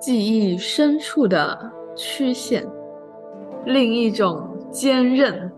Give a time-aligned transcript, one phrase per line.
[0.00, 1.58] 记忆深处的
[1.96, 2.64] 曲线，
[3.64, 5.50] 另一种坚韧。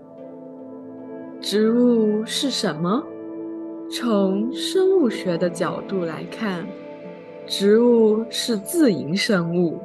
[1.43, 3.05] 植物是什么？
[3.91, 6.67] 从生物学的角度来看，
[7.47, 9.79] 植物是自营生物，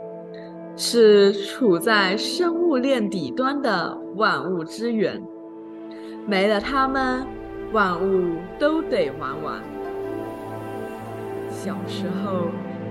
[0.78, 5.22] 是处在生物链底端的万物之源。
[6.26, 7.28] 没了它们，
[7.74, 9.62] 万物都得玩完。
[11.50, 12.46] 小时候。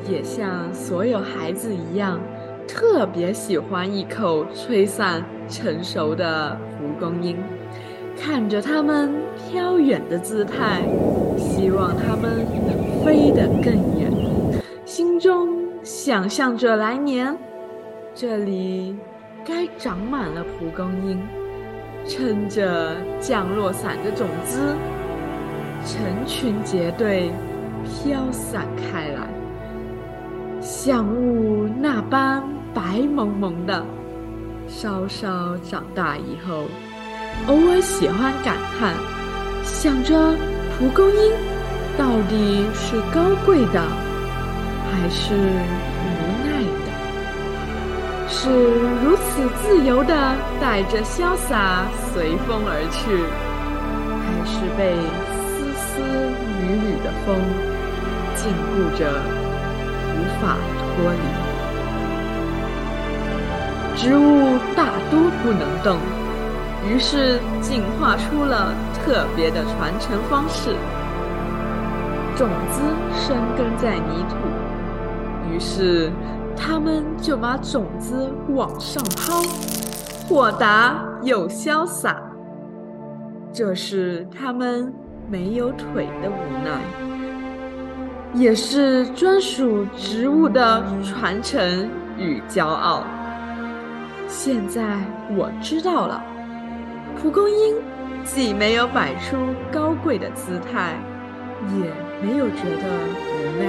[0.09, 2.21] 也像所有孩子一样，
[2.69, 7.37] 特别喜欢一口吹散成熟的蒲公英，
[8.17, 10.83] 看着它们飘远的姿态，
[11.39, 14.11] 希望它们能飞得更远，
[14.85, 15.49] 心中
[15.83, 17.37] 想象着来年
[18.15, 18.97] 这里
[19.45, 21.21] 该长满了蒲公英，
[22.07, 24.59] 撑着降落伞的种子，
[25.87, 27.31] 成群结队
[27.83, 29.44] 飘散开来。
[30.65, 32.43] 像雾那般
[32.73, 33.85] 白蒙蒙的。
[34.67, 36.65] 稍稍长大以后，
[37.47, 38.95] 偶尔喜欢感叹，
[39.63, 40.33] 想着
[40.79, 41.33] 蒲公英
[41.99, 43.83] 到底是高贵的，
[44.91, 46.09] 还是无
[46.47, 46.87] 奈的？
[48.27, 48.49] 是
[49.05, 53.23] 如此自由的带着潇洒随风而去，
[54.25, 54.97] 还是被
[55.37, 56.01] 丝丝
[56.59, 57.37] 缕缕的风
[58.35, 59.44] 禁锢着？
[60.15, 61.19] 无法脱离，
[63.97, 65.99] 植物大多不能动，
[66.89, 70.77] 于是进化出了特别的传承方式。
[72.37, 72.81] 种子
[73.13, 74.35] 生根在泥土，
[75.53, 76.11] 于是
[76.57, 79.43] 它们就把种子往上抛，
[80.27, 82.21] 豁达又潇洒。
[83.53, 84.93] 这是他们
[85.29, 86.35] 没有腿的无
[86.65, 87.04] 奈。
[88.35, 93.05] 也是专属植物的传承与骄傲。
[94.27, 94.83] 现在
[95.37, 96.21] 我知道了，
[97.17, 97.77] 蒲公英
[98.25, 99.37] 既没有摆出
[99.73, 100.95] 高贵的姿态，
[101.79, 102.85] 也没有觉得
[103.31, 103.65] 无奈。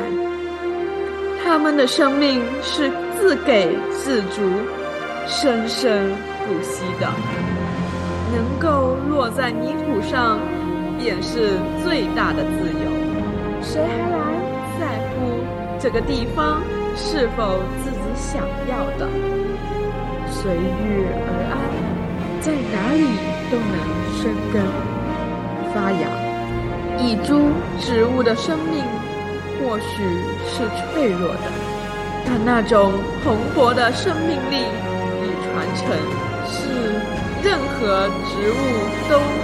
[1.44, 2.90] 它们的生命是
[3.20, 4.42] 自给自足、
[5.28, 6.10] 生生
[6.48, 7.08] 不息的，
[8.34, 10.40] 能够落在泥土上，
[10.98, 11.52] 便是
[11.84, 12.90] 最大的自由。
[13.62, 14.55] 谁还来？
[15.86, 16.64] 这个地方
[16.96, 19.08] 是否自己想要的，
[20.32, 21.62] 随遇而安，
[22.42, 23.06] 在哪里
[23.52, 23.78] 都能
[24.18, 24.66] 生根
[25.72, 26.10] 发芽。
[26.98, 28.84] 一株植物的生命
[29.62, 30.02] 或许
[30.50, 31.52] 是脆弱的，
[32.26, 32.92] 但那种
[33.24, 34.66] 蓬勃的生命力
[35.22, 35.86] 与传承，
[36.48, 36.98] 是
[37.44, 38.58] 任何植物
[39.08, 39.35] 都。